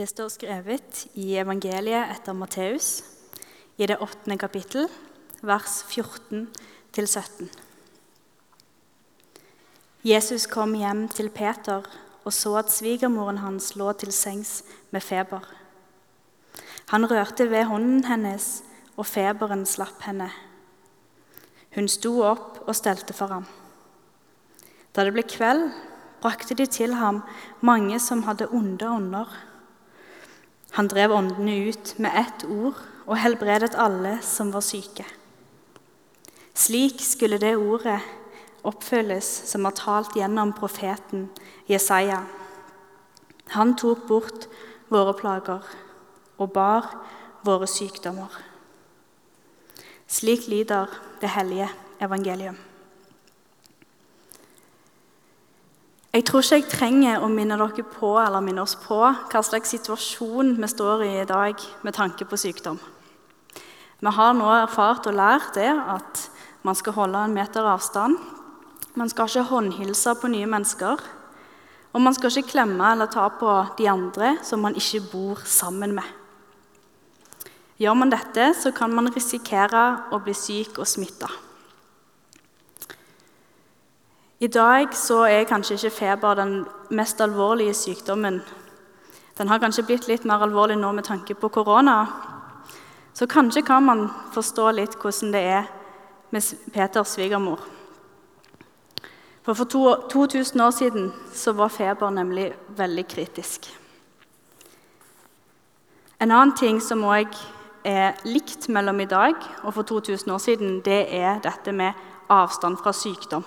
[0.00, 3.02] Det står skrevet i evangeliet etter Matteus,
[3.76, 4.86] i det åttende kapittel,
[5.44, 7.50] vers 14-17.
[10.00, 11.84] Jesus kom hjem til Peter
[12.24, 15.44] og så at svigermoren hans lå til sengs med feber.
[16.94, 18.62] Han rørte ved hånden hennes,
[18.96, 20.30] og feberen slapp henne.
[21.76, 23.44] Hun sto opp og stelte for ham.
[24.96, 25.68] Da det ble kveld,
[26.24, 27.20] brakte de til ham
[27.60, 29.28] mange som hadde onde ånder.
[30.76, 35.06] Han drev åndene ut med ett ord og helbredet alle som var syke.
[36.54, 37.98] Slik skulle det ordet
[38.66, 41.28] oppfylles som var talt gjennom profeten
[41.70, 42.22] Jesaja.
[43.56, 44.46] Han tok bort
[44.92, 45.66] våre plager
[46.38, 46.86] og bar
[47.46, 48.30] våre sykdommer.
[50.10, 50.90] Slik lyder
[51.22, 51.70] det hellige
[52.02, 52.58] evangelium.
[56.10, 59.70] Jeg tror ikke jeg trenger å minne dere på eller minne oss på hva slags
[59.70, 62.80] situasjon vi står i i dag med tanke på sykdom.
[64.00, 66.24] Vi har nå erfart og lært det at
[66.66, 68.18] man skal holde en meter avstand.
[68.98, 70.98] Man skal ikke håndhilse på nye mennesker.
[71.94, 75.94] Og man skal ikke klemme eller ta på de andre som man ikke bor sammen
[75.94, 76.08] med.
[77.78, 81.30] Gjør man dette, så kan man risikere å bli syk og smitta.
[84.40, 86.52] I dag så er kanskje ikke feber den
[86.90, 88.38] mest alvorlige sykdommen.
[89.38, 92.06] Den har kanskje blitt litt mer alvorlig nå med tanke på korona.
[93.12, 95.68] Så kanskje kan man forstå litt hvordan det er
[96.32, 97.60] med Peters svigermor.
[99.42, 103.68] For for to, 2000 år siden så var feber nemlig veldig kritisk.
[106.20, 107.28] En annen ting som òg
[107.84, 111.92] er likt mellom i dag og for 2000 år siden, det er dette med
[112.28, 113.44] avstand fra sykdom.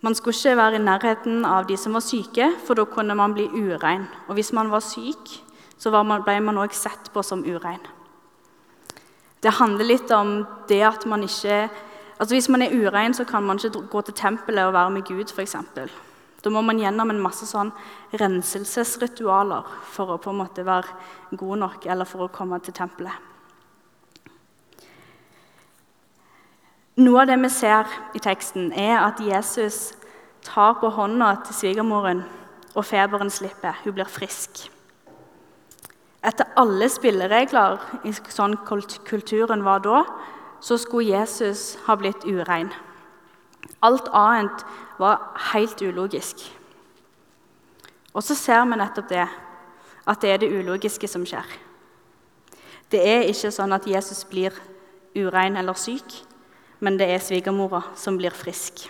[0.00, 3.34] Man skulle ikke være i nærheten av de som var syke, for da kunne man
[3.34, 4.06] bli urein.
[4.28, 5.32] Og hvis man var syk,
[5.78, 7.82] så ble man òg sett på som urein.
[9.42, 11.68] Det handler litt om det at man ikke
[12.18, 15.04] Altså Hvis man er urein, så kan man ikke gå til tempelet og være med
[15.06, 15.54] Gud, f.eks.
[16.44, 17.70] Da må man gjennom en masse sånn
[18.10, 19.62] renselsesritualer
[19.94, 23.14] for å på en måte være god nok, eller for å komme til tempelet.
[26.98, 27.86] Noe av det vi ser
[28.18, 29.92] i teksten, er at Jesus
[30.42, 32.24] tar på hånda til svigermoren,
[32.74, 33.76] og feberen slipper.
[33.84, 34.64] Hun blir frisk.
[36.26, 40.02] Etter alle spilleregler i sånn kulturen var da,
[40.58, 42.72] så skulle Jesus ha blitt urein.
[43.78, 44.66] Alt annet
[44.98, 45.22] var
[45.52, 46.42] helt ulogisk.
[48.10, 49.28] Og så ser vi nettopp det,
[50.02, 51.46] at det er det ulogiske som skjer.
[52.90, 54.50] Det er ikke sånn at Jesus blir
[55.14, 56.24] urein eller syk
[56.80, 58.86] men det er svigermora som blir frisk.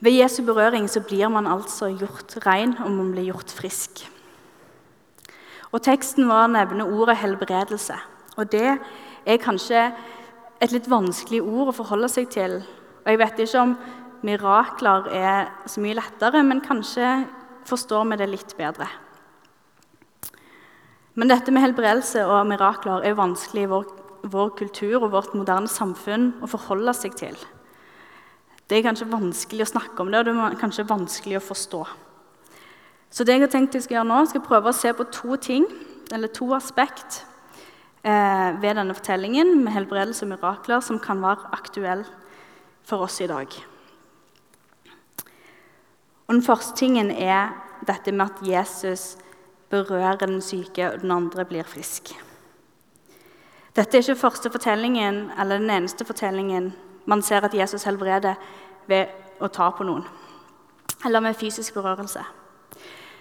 [0.00, 4.04] Ved Jesu berøring så blir man altså gjort ren, og man blir gjort frisk.
[5.72, 7.96] Og Teksten vår nevner ordet helbredelse.
[8.36, 8.78] Og Det
[9.26, 9.92] er kanskje
[10.60, 12.60] et litt vanskelig ord å forholde seg til.
[13.04, 13.76] Og Jeg vet ikke om
[14.22, 17.26] mirakler er så mye lettere, men kanskje
[17.66, 18.86] forstår vi det litt bedre.
[21.14, 25.70] Men dette med helbredelse og mirakler er vanskelig i vår vår kultur og vårt moderne
[25.70, 27.36] samfunn å forholde seg til.
[28.66, 31.82] Det er kanskje vanskelig å snakke om det, og det er kanskje vanskelig å forstå.
[33.10, 35.38] Så det jeg har tenkt jeg skal gjøre nå, skal prøve å se på to
[35.38, 35.66] ting,
[36.14, 37.22] eller to aspekt
[38.02, 42.04] eh, ved denne fortellingen med helbredelse og mirakler som kan være aktuell
[42.86, 43.54] for oss i dag.
[46.26, 47.54] Og Den første tingen er
[47.86, 49.14] dette med at Jesus
[49.70, 52.14] berører den syke, og den andre blir frisk.
[53.76, 56.72] Dette er ikke første fortellingen, eller den eneste fortellingen
[57.06, 58.34] man ser at Jesus helbreder
[58.88, 59.06] ved
[59.40, 60.04] å ta på noen,
[61.04, 62.22] eller med fysisk berørelse.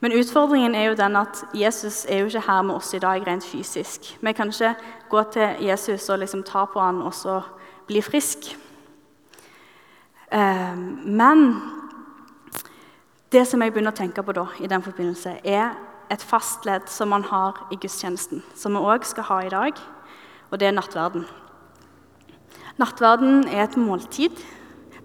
[0.00, 3.26] Men utfordringen er jo den at Jesus er jo ikke her med oss i dag
[3.26, 4.08] rent fysisk.
[4.20, 4.74] Vi kan ikke
[5.10, 7.40] gå til Jesus og liksom ta på han og så
[7.86, 8.48] bli frisk.
[10.32, 11.60] Ehm, men
[13.32, 15.74] det som jeg begynner å tenke på da, i den forbindelse, er
[16.10, 19.82] et fastledd som man har i gudstjenesten, som vi òg skal ha i dag
[20.50, 21.26] og det er nattverden.
[22.78, 24.38] Nattverden er et måltid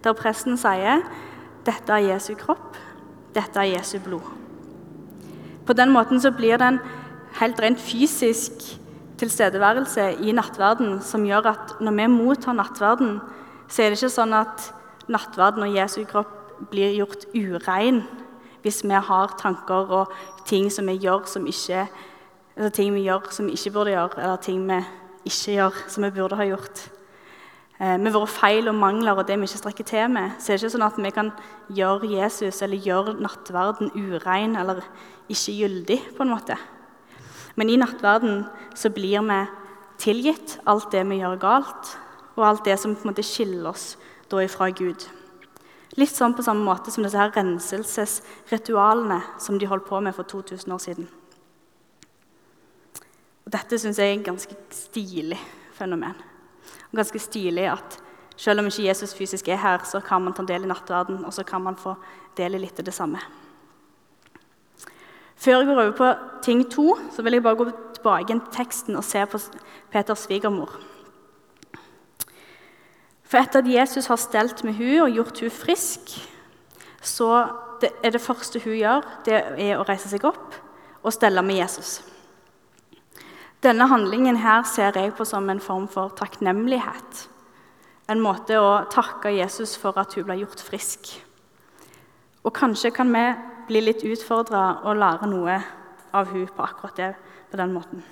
[0.03, 1.03] der presten sier
[1.63, 2.75] dette er Jesu kropp,
[3.33, 4.25] dette er Jesu blod.
[5.63, 6.79] På den måten så blir det en
[7.39, 8.65] helt rent fysisk
[9.17, 13.21] tilstedeværelse i nattverden som gjør at når vi mottar nattverden,
[13.67, 14.67] så er det ikke sånn at
[15.07, 18.03] nattverden og Jesu kropp blir gjort urein
[18.63, 20.11] hvis vi har tanker og
[20.47, 21.87] ting som vi gjør som ikke,
[22.75, 24.77] ting vi gjør som vi ikke burde gjøre, eller ting vi
[25.25, 26.89] ikke gjør som vi burde ha gjort.
[27.79, 30.57] eh, med våre feil og mangler og det vi ikke strekker til med, så er
[30.57, 31.31] det ikke sånn at vi kan
[31.69, 34.83] gjøre Jesus eller gjøre nattverden urein eller
[35.29, 35.99] ikke gyldig.
[36.17, 36.57] på en måte.
[37.55, 39.47] Men i nattverden så blir vi
[39.97, 41.97] tilgitt alt det vi gjør galt,
[42.35, 43.97] og alt det som på en måte skiller oss
[44.29, 45.05] da ifra Gud.
[45.97, 50.23] Litt sånn på samme måte som disse her renselsesritualene som de holdt på med for
[50.23, 51.09] 2000 år siden.
[53.53, 55.37] Dette syns jeg er et ganske stilig
[55.77, 56.17] fenomen.
[56.89, 57.99] Og ganske stilig at
[58.35, 61.33] selv om ikke Jesus fysisk er her, så kan man ta del i nattverden, og
[61.33, 61.93] så kan man få
[62.37, 63.21] del i litt av det samme.
[65.37, 66.09] Før jeg går over på
[66.45, 67.67] ting to, så vil jeg bare gå
[67.97, 69.39] tilbake til teksten og se på
[69.91, 70.71] Peters svigermor.
[73.23, 76.13] For etter at Jesus har stelt med hun og gjort hun frisk,
[77.01, 77.29] så
[77.81, 80.55] er det første hun gjør, det er å reise seg opp
[81.03, 81.97] og stelle med Jesus.
[83.63, 87.27] Denne handlingen her ser jeg på som en form for takknemlighet.
[88.11, 91.13] En måte å takke Jesus for at hun ble gjort frisk.
[92.43, 93.23] Og kanskje kan vi
[93.69, 95.61] bli litt utfordra og lære noe
[96.11, 97.13] av hun på akkurat det
[97.53, 98.03] på den måten.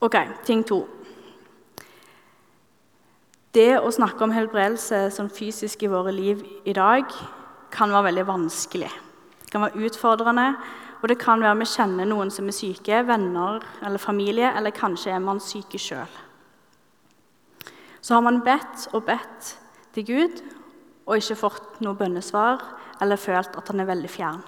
[0.00, 0.16] Ok,
[0.48, 0.86] ting to.
[3.52, 7.04] Det å snakke om helbredelse som fysisk i våre liv i dag
[7.74, 8.90] kan være veldig vanskelig.
[9.44, 10.52] Det kan være utfordrende,
[10.98, 15.14] og det kan være vi kjenner noen som er syke, venner eller familie, eller kanskje
[15.14, 16.10] er man syke sjøl.
[18.00, 19.52] Så har man bedt og bedt
[19.94, 20.42] til Gud
[21.06, 22.62] og ikke fått noe bønnesvar
[23.02, 24.42] eller følt at han er veldig fjern.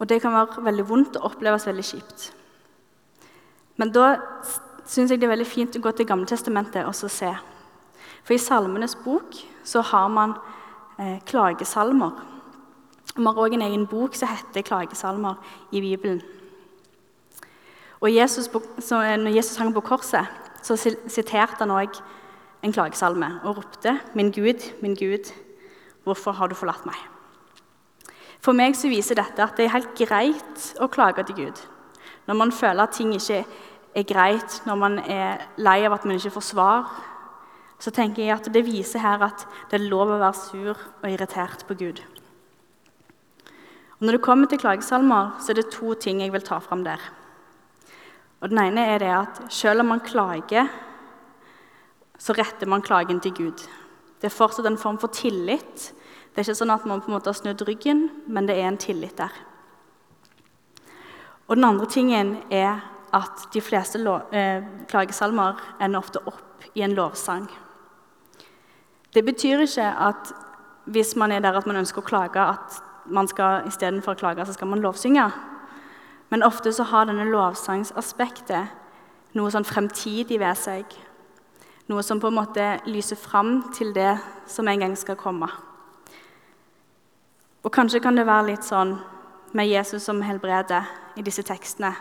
[0.00, 2.30] Og Det kan være veldig vondt og oppleves veldig kjipt.
[3.76, 4.16] Men da
[4.88, 7.30] syns jeg det er veldig fint å gå til Gamletestamentet og se.
[8.24, 10.34] For i Salmenes bok så har man
[10.98, 12.16] eh, klagesalmer.
[13.20, 15.36] Vi har òg en egen bok som heter 'Klagesalmer'
[15.72, 16.22] i Bibelen.
[18.00, 20.26] Og Jesus, så, når Jesus hang på korset,
[20.62, 20.76] så
[21.06, 22.00] siterte han òg
[22.62, 25.32] en klagesalme og ropte, 'Min Gud, min Gud,
[26.04, 27.08] hvorfor har du forlatt meg?'
[28.40, 31.60] For meg så viser dette at det er helt greit å klage til Gud
[32.26, 33.44] når man føler at ting ikke
[33.94, 36.90] er greit, når man er lei av at man ikke får svar.
[37.80, 41.10] Så tenker jeg at det viser her at det er lov å være sur og
[41.10, 42.02] irritert på Gud.
[44.00, 46.84] Og når det kommer til klagesalmer, så er det to ting jeg vil ta fram
[46.84, 47.00] der.
[48.40, 50.68] Og Den ene er det at selv om man klager,
[52.18, 53.66] så retter man klagen til Gud.
[54.20, 55.92] Det er fortsatt en form for tillit.
[56.32, 58.68] Det er ikke sånn at man på en måte har snudd ryggen, men det er
[58.68, 59.32] en tillit der.
[61.48, 62.80] Og Den andre tingen er
[63.12, 63.98] at de fleste
[64.32, 67.48] eh, klagesalmer ender ofte opp i en lovsang.
[69.12, 70.32] Det betyr ikke at
[70.86, 74.46] hvis man er der at man ønsker å klage, at man skal istedenfor å klage,
[74.46, 75.26] så skal man lovsynge.
[76.30, 78.76] Men ofte så har denne lovsangsaspektet
[79.38, 80.84] noe sånn fremtidig ved seg.
[81.90, 84.14] Noe som på en måte lyser fram til det
[84.50, 85.48] som en gang skal komme.
[87.60, 88.94] Og Kanskje kan det være litt sånn
[89.52, 90.86] med Jesus som helbreder
[91.18, 91.92] i disse tekstene.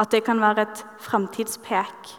[0.00, 2.14] At det kan være et framtidspek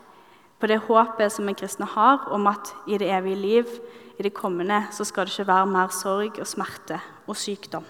[0.62, 3.72] på det håpet som vi kristne har om at i det evige liv,
[4.19, 7.86] i det kommende, så skal det ikke være mer sorg og smerte og sykdom.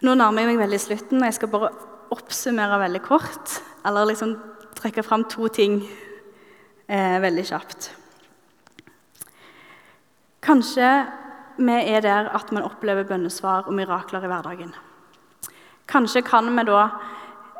[0.00, 1.68] Nå nærmer jeg meg veldig slutten, og jeg skal bare
[2.14, 3.58] oppsummere veldig kort.
[3.84, 4.32] Eller liksom
[4.78, 5.82] trekke fram to ting
[6.88, 7.90] eh, veldig kjapt.
[10.40, 10.88] Kanskje
[11.60, 14.72] vi er der at man opplever bønnesvar og mirakler i hverdagen.
[15.90, 16.86] Kanskje kan vi da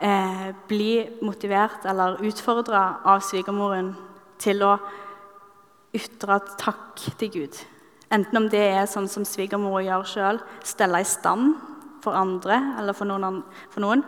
[0.01, 3.93] eh, bli motivert eller utfordra av svigermoren
[4.41, 4.79] til å
[5.93, 7.61] ytre takk til Gud.
[8.11, 11.59] Enten om det er sånn som svigermor gjør sjøl, stelle i stand
[12.03, 14.05] for andre eller for noen, for noen.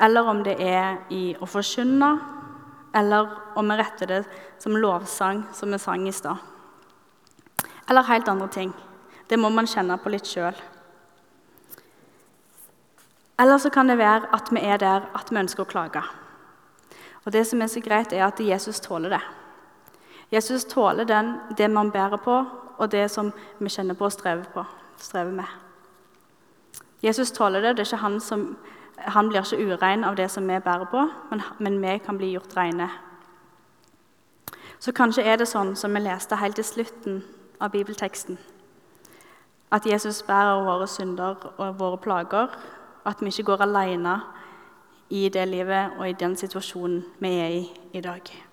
[0.00, 2.10] Eller om det er i å forkynne,
[2.96, 3.28] eller
[3.60, 4.20] om vi retter det
[4.58, 6.36] som lovsang, som vi sang i stad.
[7.90, 8.72] Eller helt andre ting.
[9.28, 10.56] Det må man kjenne på litt sjøl.
[13.40, 16.02] Eller så kan det være at vi er der at vi ønsker å klage.
[17.24, 19.22] Og Det som er så greit, er at Jesus tåler det.
[20.32, 22.44] Jesus tåler den, det man bærer på,
[22.78, 24.64] og det som vi kjenner på og strever, på,
[24.96, 25.69] strever med.
[27.02, 27.76] Jesus tåler det.
[27.76, 28.56] det er ikke han, som,
[28.96, 32.32] han blir ikke urein av det som vi bærer på, men, men vi kan bli
[32.32, 32.90] gjort reine.
[34.78, 37.22] Så kanskje er det sånn som vi leste helt til slutten
[37.60, 38.38] av bibelteksten,
[39.70, 42.48] at Jesus bærer våre synder og våre plager,
[43.04, 44.20] at vi ikke går alene
[45.10, 48.49] i det livet og i den situasjonen vi er i i dag.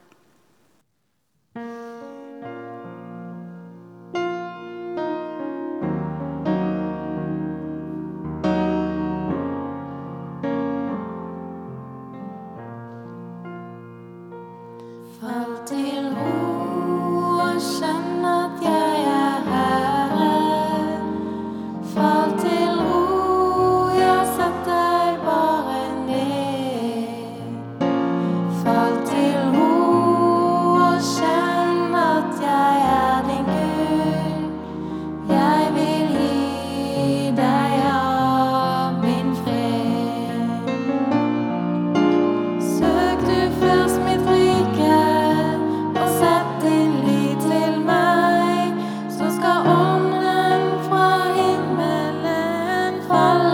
[53.07, 53.46] follow.